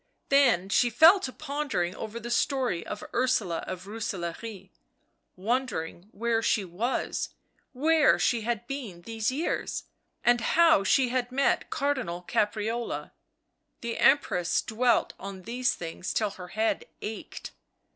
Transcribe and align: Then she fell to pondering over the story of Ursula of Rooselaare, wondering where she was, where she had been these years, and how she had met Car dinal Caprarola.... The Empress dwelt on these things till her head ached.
Then 0.29 0.67
she 0.69 0.89
fell 0.89 1.19
to 1.19 1.31
pondering 1.31 1.95
over 1.95 2.19
the 2.19 2.31
story 2.31 2.83
of 2.83 3.03
Ursula 3.13 3.59
of 3.67 3.85
Rooselaare, 3.85 4.71
wondering 5.35 6.09
where 6.11 6.41
she 6.41 6.65
was, 6.65 7.29
where 7.71 8.17
she 8.17 8.41
had 8.41 8.65
been 8.65 9.03
these 9.03 9.31
years, 9.31 9.83
and 10.23 10.41
how 10.41 10.83
she 10.83 11.09
had 11.09 11.31
met 11.31 11.69
Car 11.69 11.93
dinal 11.93 12.23
Caprarola.... 12.25 13.11
The 13.81 13.99
Empress 13.99 14.63
dwelt 14.63 15.13
on 15.19 15.43
these 15.43 15.75
things 15.75 16.15
till 16.15 16.31
her 16.31 16.47
head 16.47 16.85
ached. 17.03 17.51